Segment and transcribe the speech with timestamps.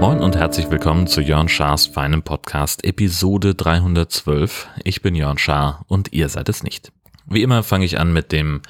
[0.00, 4.68] Moin und herzlich willkommen zu Jörn Schars feinem Podcast Episode 312.
[4.84, 6.92] Ich bin Jörn Schaar und ihr seid es nicht.
[7.26, 8.62] Wie immer fange ich an mit dem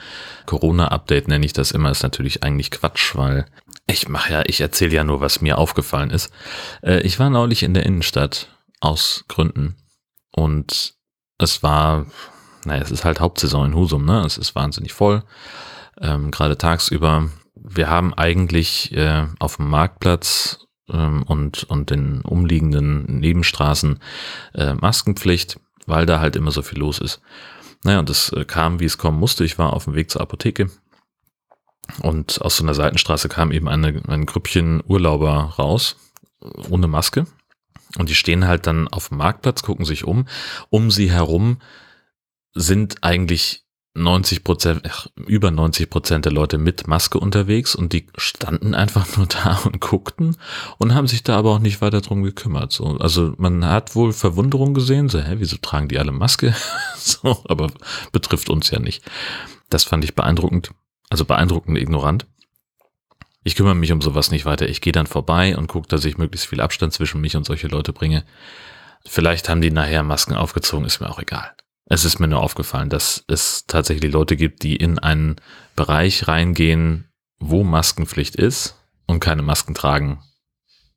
[0.46, 3.46] Corona-Update, nenne ich das immer, ist natürlich eigentlich Quatsch, weil
[3.86, 6.32] ich mache ja, ich erzähle ja nur, was mir aufgefallen ist.
[6.82, 8.48] Äh, ich war neulich in der Innenstadt
[8.80, 9.76] aus Gründen
[10.32, 10.97] und
[11.38, 12.06] es war,
[12.64, 14.24] naja, es ist halt Hauptsaison in Husum, ne?
[14.24, 15.22] Es ist wahnsinnig voll,
[16.00, 17.30] ähm, gerade tagsüber.
[17.54, 24.00] Wir haben eigentlich äh, auf dem Marktplatz ähm, und, und den umliegenden Nebenstraßen
[24.54, 27.20] äh, Maskenpflicht, weil da halt immer so viel los ist.
[27.84, 29.44] Naja, und das äh, kam, wie es kommen musste.
[29.44, 30.70] Ich war auf dem Weg zur Apotheke
[32.02, 35.96] und aus so einer Seitenstraße kam eben eine, ein Grüppchen Urlauber raus,
[36.68, 37.26] ohne Maske.
[37.96, 40.26] Und die stehen halt dann auf dem Marktplatz, gucken sich um.
[40.70, 41.58] Um sie herum
[42.54, 48.74] sind eigentlich 90 Prozent, über 90 Prozent der Leute mit Maske unterwegs und die standen
[48.74, 50.36] einfach nur da und guckten
[50.78, 52.72] und haben sich da aber auch nicht weiter drum gekümmert.
[52.72, 56.54] So, also man hat wohl Verwunderung gesehen, so, hä, wieso tragen die alle Maske?
[56.96, 57.68] so, aber
[58.12, 59.02] betrifft uns ja nicht.
[59.68, 60.70] Das fand ich beeindruckend,
[61.10, 62.26] also beeindruckend ignorant.
[63.58, 64.68] Ich kümmere mich um sowas nicht weiter.
[64.68, 67.66] Ich gehe dann vorbei und gucke, dass ich möglichst viel Abstand zwischen mich und solche
[67.66, 68.22] Leute bringe.
[69.04, 71.56] Vielleicht haben die nachher Masken aufgezogen, ist mir auch egal.
[71.86, 75.40] Es ist mir nur aufgefallen, dass es tatsächlich Leute gibt, die in einen
[75.74, 77.08] Bereich reingehen,
[77.40, 80.22] wo Maskenpflicht ist und keine Masken tragen.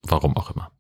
[0.04, 0.72] Warum auch immer.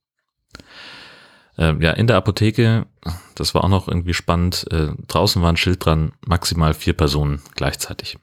[1.58, 2.86] Ähm, ja, in der Apotheke,
[3.34, 7.42] das war auch noch irgendwie spannend, äh, draußen war ein Schild dran, maximal vier Personen
[7.56, 8.20] gleichzeitig.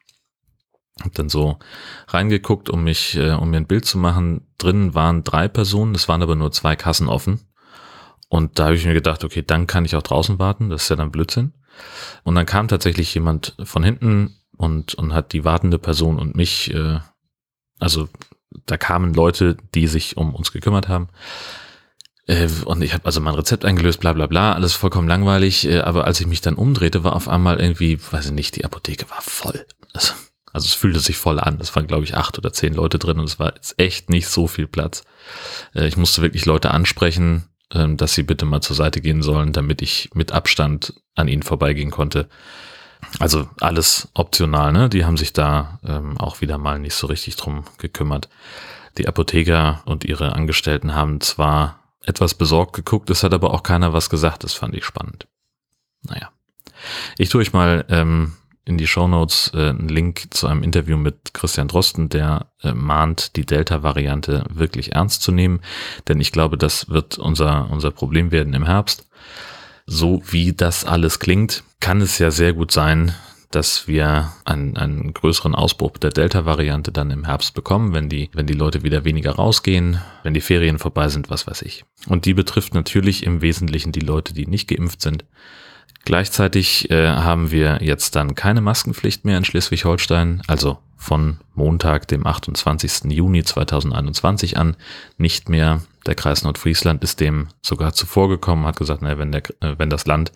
[1.02, 1.58] Hab dann so
[2.08, 4.46] reingeguckt, um mich, äh, um mir ein Bild zu machen.
[4.58, 7.40] Drinnen waren drei Personen, es waren aber nur zwei Kassen offen.
[8.28, 10.88] Und da habe ich mir gedacht, okay, dann kann ich auch draußen warten, das ist
[10.90, 11.54] ja dann Blödsinn.
[12.24, 16.74] Und dann kam tatsächlich jemand von hinten und, und hat die wartende Person und mich,
[16.74, 16.98] äh,
[17.78, 18.08] also
[18.66, 21.08] da kamen Leute, die sich um uns gekümmert haben.
[22.26, 25.66] Äh, und ich habe also mein Rezept eingelöst, bla bla bla, alles vollkommen langweilig.
[25.66, 28.64] Äh, aber als ich mich dann umdrehte, war auf einmal irgendwie, weiß ich nicht, die
[28.64, 29.66] Apotheke war voll.
[29.94, 30.12] Also,
[30.52, 31.58] also es fühlte sich voll an.
[31.60, 34.28] Es waren, glaube ich, acht oder zehn Leute drin und es war jetzt echt nicht
[34.28, 35.04] so viel Platz.
[35.74, 39.52] Äh, ich musste wirklich Leute ansprechen, ähm, dass sie bitte mal zur Seite gehen sollen,
[39.52, 42.28] damit ich mit Abstand an ihnen vorbeigehen konnte.
[43.18, 44.88] Also alles optional, ne?
[44.88, 48.28] Die haben sich da ähm, auch wieder mal nicht so richtig drum gekümmert.
[48.96, 53.92] Die Apotheker und ihre Angestellten haben zwar etwas besorgt geguckt, es hat aber auch keiner
[53.92, 55.28] was gesagt, das fand ich spannend.
[56.02, 56.30] Naja.
[57.18, 58.32] Ich tue euch mal ähm,
[58.68, 63.36] in die Shownotes äh, einen Link zu einem Interview mit Christian Drosten, der äh, mahnt,
[63.36, 65.60] die Delta-Variante wirklich ernst zu nehmen,
[66.06, 69.08] denn ich glaube, das wird unser, unser Problem werden im Herbst.
[69.86, 73.14] So wie das alles klingt, kann es ja sehr gut sein,
[73.50, 78.46] dass wir einen, einen größeren Ausbruch der Delta-Variante dann im Herbst bekommen, wenn die, wenn
[78.46, 81.86] die Leute wieder weniger rausgehen, wenn die Ferien vorbei sind, was weiß ich.
[82.06, 85.24] Und die betrifft natürlich im Wesentlichen die Leute, die nicht geimpft sind.
[86.08, 92.26] Gleichzeitig äh, haben wir jetzt dann keine Maskenpflicht mehr in Schleswig-Holstein, also von Montag, dem
[92.26, 93.12] 28.
[93.12, 94.78] Juni 2021 an
[95.18, 95.82] nicht mehr.
[96.06, 100.06] Der Kreis Nordfriesland ist dem sogar zuvorgekommen, hat gesagt, naja, wenn, der, äh, wenn das
[100.06, 100.32] Land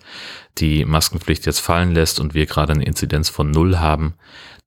[0.59, 4.13] die Maskenpflicht jetzt fallen lässt und wir gerade eine Inzidenz von null haben,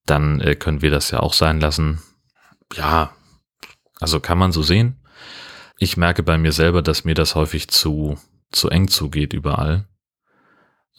[0.07, 2.01] dann äh, können wir das ja auch sein lassen.
[2.73, 3.11] Ja,
[3.99, 4.95] also kann man so sehen.
[5.77, 8.17] Ich merke bei mir selber, dass mir das häufig zu,
[8.51, 9.85] zu eng zugeht überall.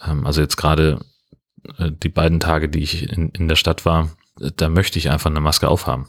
[0.04, 1.00] Ähm, also jetzt gerade
[1.78, 5.10] äh, die beiden Tage, die ich in, in der Stadt war, äh, da möchte ich
[5.10, 6.08] einfach eine Maske aufhaben.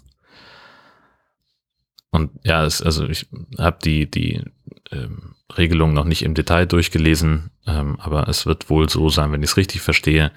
[2.11, 3.27] Und ja, es, also ich
[3.57, 4.43] habe die, die
[4.91, 9.43] ähm, Regelung noch nicht im Detail durchgelesen, ähm, aber es wird wohl so sein, wenn
[9.43, 10.31] ich es richtig verstehe,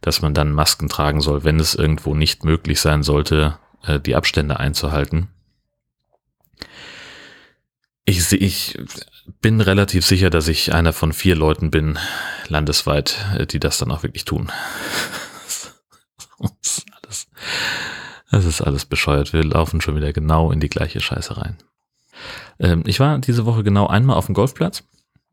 [0.00, 4.16] dass man dann Masken tragen soll, wenn es irgendwo nicht möglich sein sollte, äh, die
[4.16, 5.28] Abstände einzuhalten.
[8.06, 8.78] Ich, ich
[9.40, 11.98] bin relativ sicher, dass ich einer von vier Leuten bin,
[12.48, 14.52] landesweit, äh, die das dann auch wirklich tun.
[15.48, 15.72] das,
[16.62, 17.28] ist alles,
[18.30, 19.32] das ist alles bescheuert.
[19.32, 21.56] Wir laufen schon wieder genau in die gleiche Scheiße rein.
[22.58, 24.84] Ähm, ich war diese Woche genau einmal auf dem Golfplatz,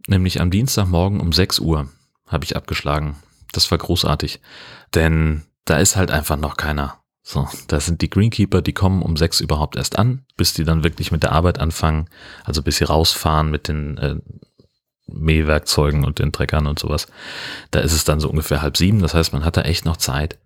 [0.07, 1.89] nämlich am Dienstagmorgen um 6 Uhr
[2.27, 3.17] habe ich abgeschlagen.
[3.51, 4.39] Das war großartig,
[4.95, 7.00] denn da ist halt einfach noch keiner.
[7.31, 10.83] So, das sind die Greenkeeper, die kommen um sechs überhaupt erst an, bis die dann
[10.83, 12.09] wirklich mit der Arbeit anfangen,
[12.43, 14.17] also bis sie rausfahren mit den äh,
[15.07, 17.07] Mähwerkzeugen und den Treckern und sowas.
[17.71, 19.95] Da ist es dann so ungefähr halb sieben, das heißt, man hat da echt noch
[19.95, 20.39] Zeit.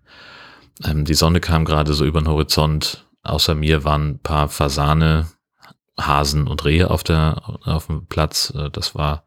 [0.84, 3.04] Ähm, die Sonne kam gerade so über den Horizont.
[3.24, 5.26] Außer mir waren ein paar Fasane,
[5.98, 8.52] Hasen und Rehe auf der auf dem Platz.
[8.56, 9.24] Äh, das war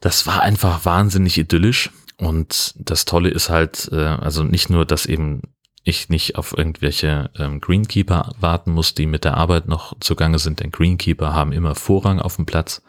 [0.00, 1.90] das war einfach wahnsinnig idyllisch.
[2.16, 5.42] Und das Tolle ist halt, äh, also nicht nur, dass eben
[5.90, 10.60] ich nicht auf irgendwelche ähm, Greenkeeper warten muss, die mit der Arbeit noch zugange sind,
[10.60, 12.82] denn Greenkeeper haben immer Vorrang auf dem Platz.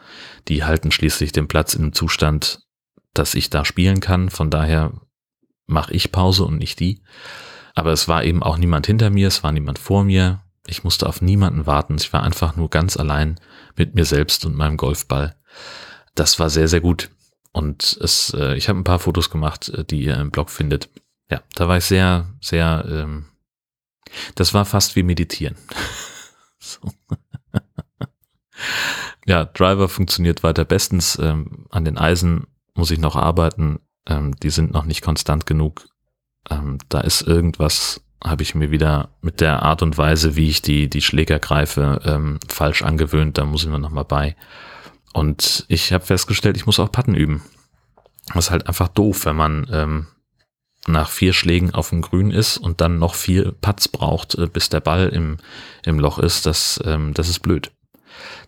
[0.48, 2.62] Die halten schließlich den Platz in einem Zustand,
[3.14, 4.30] dass ich da spielen kann.
[4.30, 4.92] Von daher
[5.66, 7.02] mache ich Pause und nicht die.
[7.74, 10.42] Aber es war eben auch niemand hinter mir, es war niemand vor mir.
[10.66, 11.96] Ich musste auf niemanden warten.
[11.96, 13.40] Ich war einfach nur ganz allein
[13.76, 15.36] mit mir selbst und meinem Golfball.
[16.14, 17.10] Das war sehr, sehr gut.
[17.52, 20.88] Und es, äh, ich habe ein paar Fotos gemacht, äh, die ihr im Blog findet.
[21.32, 23.24] Ja, da war ich sehr, sehr, ähm,
[24.34, 25.56] das war fast wie meditieren.
[29.26, 31.18] ja, Driver funktioniert weiter bestens.
[31.18, 33.80] Ähm, an den Eisen muss ich noch arbeiten.
[34.06, 35.88] Ähm, die sind noch nicht konstant genug.
[36.50, 40.60] Ähm, da ist irgendwas, habe ich mir wieder mit der Art und Weise, wie ich
[40.60, 43.38] die, die Schläger greife, ähm, falsch angewöhnt.
[43.38, 44.36] Da muss ich mir noch mal bei.
[45.14, 47.42] Und ich habe festgestellt, ich muss auch Patten üben.
[48.34, 50.08] Das ist halt einfach doof, wenn man ähm,
[50.86, 54.68] nach vier Schlägen auf dem Grün ist und dann noch vier Putts braucht, äh, bis
[54.68, 55.38] der Ball im,
[55.84, 56.46] im Loch ist.
[56.46, 57.70] Das, ähm, das ist blöd.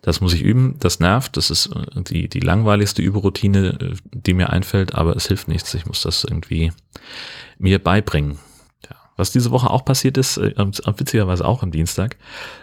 [0.01, 4.33] Das muss ich üben, das nervt, das ist äh, die, die langweiligste Überroutine, äh, die
[4.33, 5.73] mir einfällt, aber es hilft nichts.
[5.73, 6.71] Ich muss das irgendwie
[7.57, 8.37] mir beibringen.
[8.89, 8.95] Ja.
[9.15, 12.17] Was diese Woche auch passiert ist, äh, witzigerweise auch am Dienstag,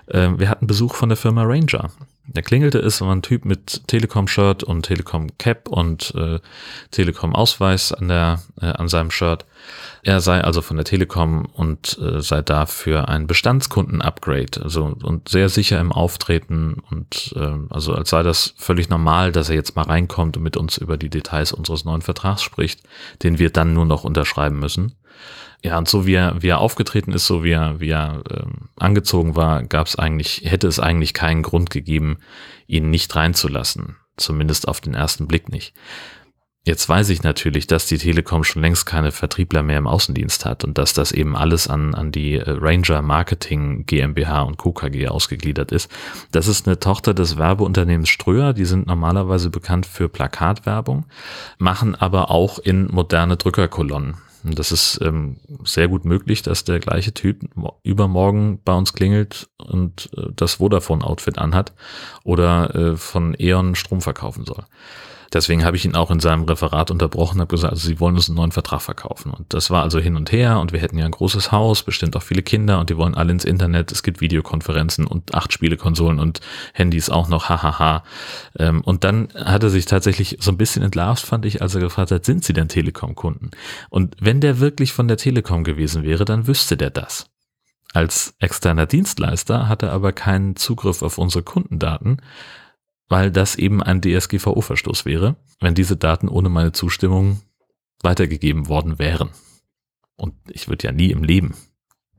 [0.06, 1.90] äh, wir hatten Besuch von der Firma Ranger.
[2.26, 6.38] Der klingelte es, war ein Typ mit Telekom-Shirt und Telekom-Cap und äh,
[6.92, 9.44] Telekom-Ausweis an, der, äh, an seinem Shirt.
[10.04, 15.48] Er sei also von der Telekom und äh, sei dafür ein Bestandskunden-Upgrade, also und sehr
[15.48, 19.82] sicher im Auftreten und äh, also als sei das völlig normal, dass er jetzt mal
[19.82, 22.82] reinkommt und mit uns über die Details unseres neuen Vertrags spricht,
[23.25, 24.94] den wir dann nur noch unterschreiben müssen.
[25.62, 28.69] Ja, und so wie er, wie er aufgetreten ist, so wie er, wie er ähm,
[28.76, 32.19] angezogen war, gab es eigentlich, hätte es eigentlich keinen Grund gegeben,
[32.67, 33.97] ihn nicht reinzulassen.
[34.17, 35.73] Zumindest auf den ersten Blick nicht.
[36.64, 40.62] Jetzt weiß ich natürlich, dass die Telekom schon längst keine Vertriebler mehr im Außendienst hat
[40.62, 44.73] und dass das eben alles an, an die äh, Ranger Marketing GmbH und Co.
[44.73, 45.91] KG ausgegliedert ist.
[46.31, 51.06] Das ist eine Tochter des Werbeunternehmens Ströer, die sind normalerweise bekannt für Plakatwerbung,
[51.59, 54.19] machen aber auch in moderne Drückerkolonnen.
[54.44, 57.48] Und das ist ähm, sehr gut möglich, dass der gleiche Typ
[57.82, 61.72] übermorgen bei uns klingelt und äh, das Vodafone-Outfit anhat
[62.24, 64.64] oder äh, von E.ON Strom verkaufen soll.
[65.32, 68.14] Deswegen habe ich ihn auch in seinem Referat unterbrochen und habe gesagt, also sie wollen
[68.17, 69.32] uns einen neuen Vertrag verkaufen.
[69.32, 72.17] Und das war also hin und her und wir hätten ja ein großes Haus, bestimmt
[72.17, 73.93] auch viele Kinder und die wollen alle ins Internet.
[73.93, 76.40] Es gibt Videokonferenzen und acht Spielekonsolen und
[76.75, 78.05] Handys auch noch, hahaha.
[78.58, 81.81] Ähm, und dann hat er sich tatsächlich so ein bisschen entlarvt, fand ich, als er
[81.81, 83.50] gefragt hat, sind sie denn Telekom-Kunden?
[83.88, 87.26] Und wenn der wirklich von der Telekom gewesen wäre, dann wüsste der das.
[87.94, 92.23] Als externer Dienstleister hat er aber keinen Zugriff auf unsere Kundendaten
[93.12, 97.43] weil das eben ein DSGVO-Verstoß wäre, wenn diese Daten ohne meine Zustimmung
[98.03, 99.29] weitergegeben worden wären.
[100.17, 101.55] Und ich würde ja nie im Leben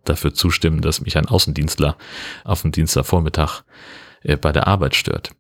[0.06, 1.98] dafür zustimmen, dass mich ein Außendienstler
[2.44, 3.64] auf dem Dienstagvormittag
[4.22, 5.32] äh, bei der Arbeit stört.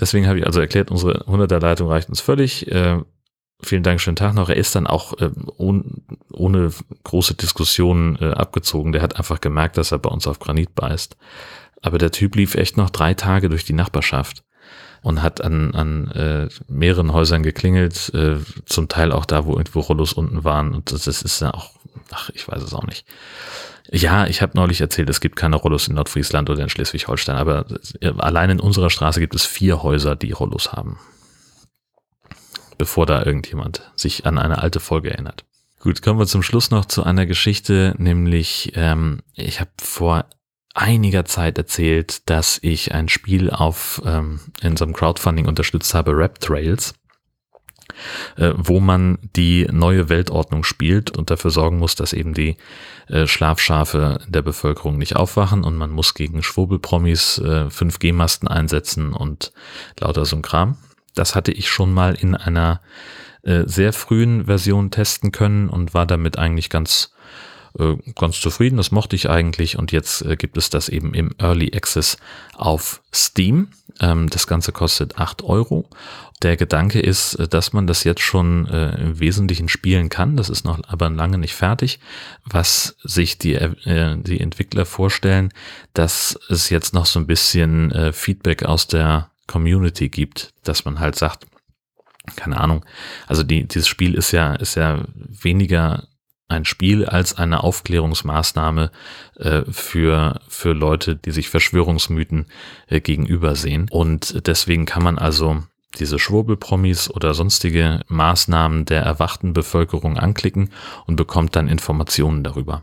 [0.00, 2.66] Deswegen habe ich also erklärt, unsere 100er Leitung reicht uns völlig.
[2.66, 2.98] Äh,
[3.62, 4.48] vielen Dank, schönen Tag noch.
[4.48, 5.84] Er ist dann auch äh, ohne,
[6.32, 6.72] ohne
[7.04, 8.90] große Diskussionen äh, abgezogen.
[8.90, 11.16] Der hat einfach gemerkt, dass er bei uns auf Granit beißt.
[11.80, 14.42] Aber der Typ lief echt noch drei Tage durch die Nachbarschaft
[15.04, 19.80] und hat an, an äh, mehreren Häusern geklingelt, äh, zum Teil auch da, wo irgendwo
[19.80, 20.74] Rollos unten waren.
[20.74, 21.72] Und das, das ist ja auch,
[22.10, 23.06] ach, ich weiß es auch nicht.
[23.90, 27.66] Ja, ich habe neulich erzählt, es gibt keine Rollos in Nordfriesland oder in Schleswig-Holstein, aber
[28.16, 30.98] allein in unserer Straße gibt es vier Häuser, die Rollos haben.
[32.78, 35.44] Bevor da irgendjemand sich an eine alte Folge erinnert.
[35.80, 40.24] Gut, kommen wir zum Schluss noch zu einer Geschichte, nämlich ähm, ich habe vor
[40.74, 46.16] einiger Zeit erzählt, dass ich ein Spiel auf ähm, in so einem Crowdfunding unterstützt habe,
[46.16, 46.94] Rap Trails,
[48.36, 52.56] äh, wo man die neue Weltordnung spielt und dafür sorgen muss, dass eben die
[53.08, 59.52] äh, Schlafschafe der Bevölkerung nicht aufwachen und man muss gegen Schwurbelpromis äh, 5G-Masten einsetzen und
[60.00, 60.76] lauter so ein Kram.
[61.14, 62.80] Das hatte ich schon mal in einer
[63.42, 67.14] äh, sehr frühen Version testen können und war damit eigentlich ganz
[67.78, 71.34] äh, ganz zufrieden, das mochte ich eigentlich und jetzt äh, gibt es das eben im
[71.38, 72.16] Early Access
[72.54, 73.68] auf Steam.
[74.00, 75.88] Ähm, das Ganze kostet acht Euro.
[76.42, 80.36] Der Gedanke ist, äh, dass man das jetzt schon äh, im Wesentlichen spielen kann.
[80.36, 81.98] Das ist noch aber lange nicht fertig.
[82.44, 85.52] Was sich die, äh, die Entwickler vorstellen,
[85.94, 91.00] dass es jetzt noch so ein bisschen äh, Feedback aus der Community gibt, dass man
[91.00, 91.46] halt sagt,
[92.36, 92.84] keine Ahnung,
[93.26, 96.04] also die, dieses Spiel ist ja, ist ja weniger
[96.48, 98.90] ein Spiel als eine Aufklärungsmaßnahme
[99.36, 102.46] äh, für, für Leute, die sich Verschwörungsmythen
[102.88, 103.88] äh, gegenüber sehen.
[103.90, 105.62] Und deswegen kann man also
[105.98, 110.70] diese Schwurbelpromis oder sonstige Maßnahmen der erwachten Bevölkerung anklicken
[111.06, 112.82] und bekommt dann Informationen darüber.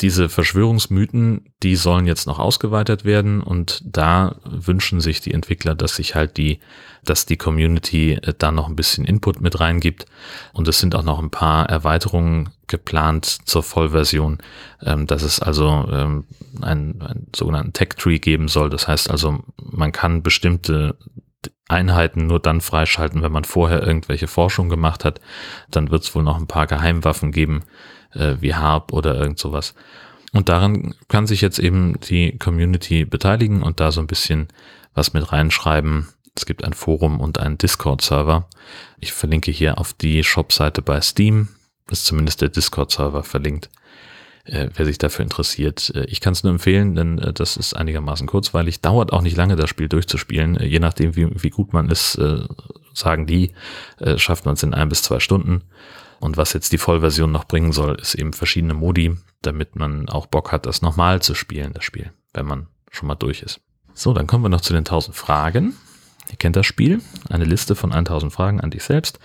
[0.00, 5.96] Diese Verschwörungsmythen, die sollen jetzt noch ausgeweitet werden und da wünschen sich die Entwickler, dass
[5.96, 6.60] sich halt die,
[7.04, 10.06] dass die Community äh, da noch ein bisschen Input mit reingibt
[10.52, 14.38] und es sind auch noch ein paar Erweiterungen geplant zur Vollversion,
[14.82, 16.24] ähm, dass es also ähm,
[16.62, 18.70] einen, einen sogenannten Tech Tree geben soll.
[18.70, 20.96] Das heißt also, man kann bestimmte
[21.68, 25.20] Einheiten nur dann freischalten, wenn man vorher irgendwelche Forschung gemacht hat.
[25.70, 27.64] Dann wird es wohl noch ein paar Geheimwaffen geben,
[28.12, 29.74] äh, wie Harp oder irgend sowas.
[30.32, 34.48] Und daran kann sich jetzt eben die Community beteiligen und da so ein bisschen
[34.94, 36.08] was mit reinschreiben.
[36.34, 38.48] Es gibt ein Forum und einen Discord-Server.
[38.98, 41.48] Ich verlinke hier auf die Shop-Seite bei Steam.
[41.90, 43.70] Ist zumindest der Discord-Server verlinkt
[44.48, 45.92] äh, wer sich dafür interessiert.
[45.94, 48.80] Äh, ich kann es nur empfehlen, denn äh, das ist einigermaßen kurzweilig.
[48.80, 50.56] Dauert auch nicht lange, das Spiel durchzuspielen.
[50.56, 52.42] Äh, je nachdem, wie, wie gut man ist, äh,
[52.94, 53.52] sagen die,
[53.98, 55.62] äh, schafft man es in ein bis zwei Stunden.
[56.20, 60.26] Und was jetzt die Vollversion noch bringen soll, ist eben verschiedene Modi, damit man auch
[60.26, 63.60] Bock hat, das nochmal zu spielen, das Spiel, wenn man schon mal durch ist.
[63.94, 65.74] So, dann kommen wir noch zu den 1000 Fragen.
[66.30, 69.18] Ihr kennt das Spiel, eine Liste von 1000 Fragen an dich selbst,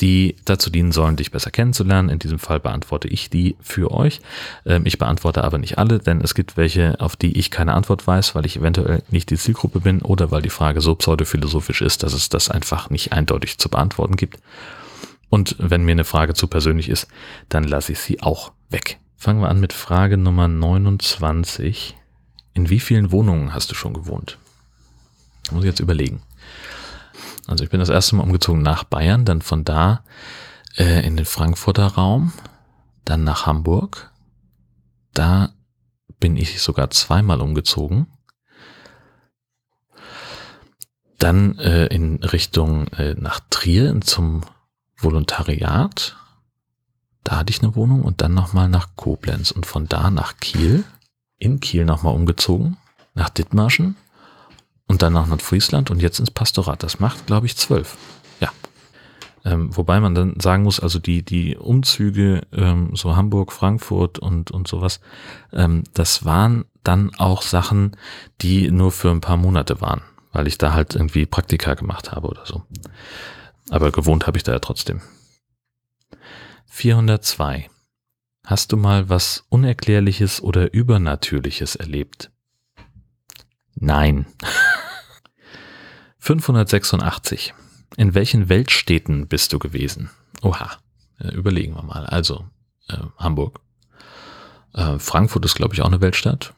[0.00, 2.08] die dazu dienen sollen, dich besser kennenzulernen.
[2.08, 4.20] In diesem Fall beantworte ich die für euch.
[4.66, 8.06] Ähm, ich beantworte aber nicht alle, denn es gibt welche, auf die ich keine Antwort
[8.06, 12.02] weiß, weil ich eventuell nicht die Zielgruppe bin oder weil die Frage so pseudophilosophisch ist,
[12.02, 14.38] dass es das einfach nicht eindeutig zu beantworten gibt.
[15.28, 17.08] Und wenn mir eine Frage zu persönlich ist,
[17.48, 18.98] dann lasse ich sie auch weg.
[19.16, 21.96] Fangen wir an mit Frage Nummer 29.
[22.52, 24.38] In wie vielen Wohnungen hast du schon gewohnt?
[25.50, 26.22] Muss ich jetzt überlegen.
[27.46, 30.04] Also ich bin das erste Mal umgezogen nach Bayern, dann von da
[30.76, 32.32] äh, in den Frankfurter Raum,
[33.04, 34.10] dann nach Hamburg.
[35.12, 35.50] Da
[36.20, 38.06] bin ich sogar zweimal umgezogen.
[41.18, 44.42] Dann äh, in Richtung äh, nach Trier zum
[44.96, 46.16] Volontariat.
[47.22, 50.84] Da hatte ich eine Wohnung und dann nochmal nach Koblenz und von da nach Kiel.
[51.38, 52.76] In Kiel nochmal umgezogen,
[53.14, 53.96] nach Dithmarschen
[54.86, 56.82] und dann nach Nordfriesland und jetzt ins Pastorat.
[56.82, 57.96] Das macht, glaube ich, zwölf.
[58.40, 58.50] Ja.
[59.44, 64.50] Ähm, wobei man dann sagen muss, also die, die Umzüge, ähm, so Hamburg, Frankfurt und,
[64.50, 65.00] und sowas,
[65.52, 67.96] ähm, das waren dann auch Sachen,
[68.40, 72.28] die nur für ein paar Monate waren, weil ich da halt irgendwie Praktika gemacht habe
[72.28, 72.62] oder so.
[73.70, 75.00] Aber gewohnt habe ich da ja trotzdem.
[76.66, 77.70] 402.
[78.44, 82.30] Hast du mal was Unerklärliches oder Übernatürliches erlebt?
[83.84, 84.24] Nein.
[86.18, 87.52] 586.
[87.98, 90.08] In welchen Weltstädten bist du gewesen?
[90.40, 90.78] Oha,
[91.18, 92.06] überlegen wir mal.
[92.06, 92.48] Also,
[92.88, 93.60] äh, Hamburg.
[94.72, 96.54] Äh, Frankfurt ist, glaube ich, auch eine Weltstadt.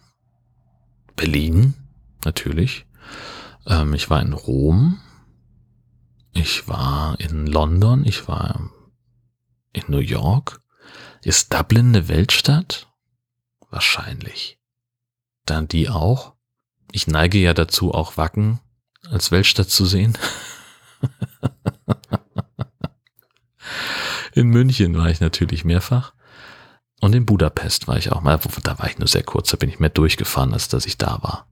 [1.16, 1.74] Berlin,
[2.24, 2.86] natürlich.
[3.66, 5.00] Ähm, ich war in Rom.
[6.32, 8.04] Ich war in London.
[8.06, 8.70] Ich war
[9.72, 10.60] in New York.
[11.22, 12.86] Ist Dublin eine Weltstadt?
[13.68, 14.60] Wahrscheinlich.
[15.44, 16.35] Dann die auch.
[16.96, 18.58] Ich neige ja dazu, auch Wacken
[19.10, 20.16] als Weltstadt zu sehen.
[24.32, 26.14] in München war ich natürlich mehrfach.
[27.02, 28.40] Und in Budapest war ich auch mal.
[28.62, 31.22] Da war ich nur sehr kurz, da bin ich mehr durchgefahren, als dass ich da
[31.22, 31.46] war.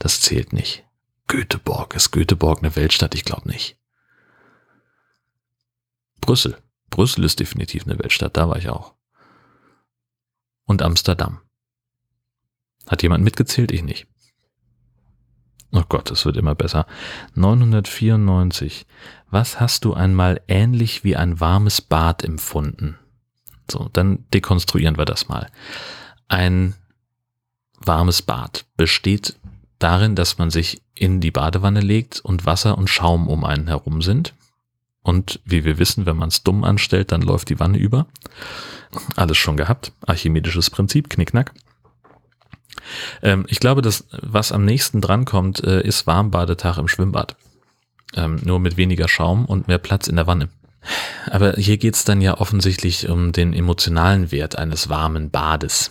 [0.00, 0.84] Das zählt nicht.
[1.28, 1.94] Göteborg.
[1.94, 3.14] Ist Göteborg eine Weltstadt?
[3.14, 3.78] Ich glaube nicht.
[6.20, 6.60] Brüssel.
[6.90, 8.96] Brüssel ist definitiv eine Weltstadt, da war ich auch.
[10.64, 11.40] Und Amsterdam.
[12.88, 13.70] Hat jemand mitgezählt?
[13.70, 14.08] Ich nicht.
[15.72, 16.86] Oh Gott, es wird immer besser.
[17.34, 18.86] 994.
[19.30, 22.98] Was hast du einmal ähnlich wie ein warmes Bad empfunden?
[23.70, 25.48] So, dann dekonstruieren wir das mal.
[26.28, 26.74] Ein
[27.80, 29.36] warmes Bad besteht
[29.78, 34.02] darin, dass man sich in die Badewanne legt und Wasser und Schaum um einen herum
[34.02, 34.34] sind.
[35.02, 38.06] Und wie wir wissen, wenn man es dumm anstellt, dann läuft die Wanne über.
[39.16, 39.92] Alles schon gehabt.
[40.06, 41.54] Archimedisches Prinzip, knickknack.
[43.22, 47.36] Ähm, ich glaube, das, was am nächsten drankommt, äh, ist Warmbadetag im Schwimmbad.
[48.14, 50.48] Ähm, nur mit weniger Schaum und mehr Platz in der Wanne.
[51.30, 55.90] Aber hier geht's dann ja offensichtlich um den emotionalen Wert eines warmen Bades.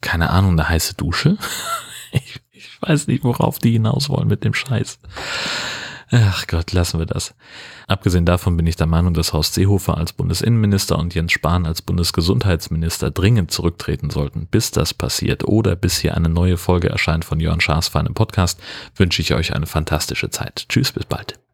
[0.00, 1.36] Keine Ahnung, eine heiße Dusche?
[2.12, 4.98] ich, ich weiß nicht, worauf die hinaus wollen mit dem Scheiß.
[6.10, 7.34] Ach Gott, lassen wir das.
[7.88, 11.82] Abgesehen davon bin ich der Meinung, dass Horst Seehofer als Bundesinnenminister und Jens Spahn als
[11.82, 14.46] Bundesgesundheitsminister dringend zurücktreten sollten.
[14.46, 18.14] Bis das passiert oder bis hier eine neue Folge erscheint von Jörn Schaas für einen
[18.14, 18.60] Podcast,
[18.94, 20.66] wünsche ich euch eine fantastische Zeit.
[20.68, 21.45] Tschüss, bis bald.